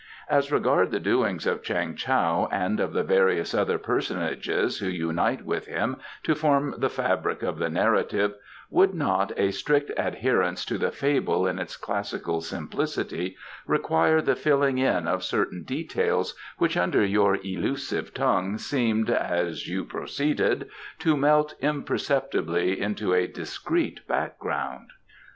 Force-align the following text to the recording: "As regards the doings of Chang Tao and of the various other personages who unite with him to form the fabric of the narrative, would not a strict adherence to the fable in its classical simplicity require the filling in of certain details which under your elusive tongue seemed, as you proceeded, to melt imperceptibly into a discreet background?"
"As 0.27 0.51
regards 0.51 0.89
the 0.89 0.99
doings 0.99 1.45
of 1.45 1.61
Chang 1.61 1.95
Tao 1.95 2.49
and 2.51 2.79
of 2.79 2.91
the 2.91 3.03
various 3.03 3.53
other 3.53 3.77
personages 3.77 4.79
who 4.79 4.87
unite 4.87 5.45
with 5.45 5.67
him 5.67 5.97
to 6.23 6.33
form 6.33 6.73
the 6.79 6.89
fabric 6.89 7.43
of 7.43 7.59
the 7.59 7.69
narrative, 7.69 8.33
would 8.71 8.95
not 8.95 9.31
a 9.37 9.51
strict 9.51 9.91
adherence 9.97 10.65
to 10.65 10.79
the 10.79 10.89
fable 10.89 11.45
in 11.45 11.59
its 11.59 11.77
classical 11.77 12.41
simplicity 12.41 13.37
require 13.67 14.23
the 14.23 14.35
filling 14.35 14.79
in 14.79 15.07
of 15.07 15.23
certain 15.23 15.61
details 15.61 16.33
which 16.57 16.75
under 16.75 17.05
your 17.05 17.35
elusive 17.35 18.11
tongue 18.11 18.57
seemed, 18.57 19.07
as 19.11 19.67
you 19.67 19.85
proceeded, 19.85 20.67
to 20.97 21.15
melt 21.15 21.53
imperceptibly 21.59 22.81
into 22.81 23.13
a 23.13 23.27
discreet 23.27 23.99
background?" 24.07 24.89